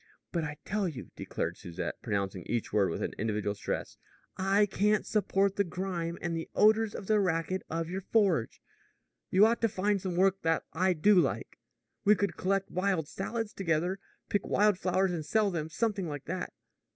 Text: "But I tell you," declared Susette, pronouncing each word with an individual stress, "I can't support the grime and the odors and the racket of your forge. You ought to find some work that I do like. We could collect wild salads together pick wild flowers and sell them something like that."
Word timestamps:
"But 0.31 0.43
I 0.43 0.57
tell 0.65 0.87
you," 0.87 1.11
declared 1.15 1.57
Susette, 1.57 2.01
pronouncing 2.01 2.41
each 2.47 2.73
word 2.73 2.89
with 2.89 3.03
an 3.03 3.13
individual 3.19 3.53
stress, 3.53 3.97
"I 4.35 4.65
can't 4.65 5.05
support 5.05 5.57
the 5.57 5.63
grime 5.63 6.17
and 6.23 6.35
the 6.35 6.49
odors 6.55 6.95
and 6.95 7.05
the 7.05 7.19
racket 7.19 7.61
of 7.69 7.87
your 7.87 8.01
forge. 8.01 8.63
You 9.29 9.45
ought 9.45 9.61
to 9.61 9.69
find 9.69 10.01
some 10.01 10.15
work 10.15 10.41
that 10.41 10.63
I 10.73 10.93
do 10.93 11.13
like. 11.13 11.59
We 12.03 12.15
could 12.15 12.35
collect 12.35 12.71
wild 12.71 13.07
salads 13.07 13.53
together 13.53 13.99
pick 14.27 14.47
wild 14.47 14.79
flowers 14.79 15.11
and 15.11 15.23
sell 15.23 15.51
them 15.51 15.69
something 15.69 16.07
like 16.07 16.25
that." 16.25 16.51